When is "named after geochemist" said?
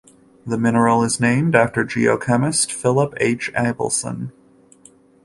1.19-2.71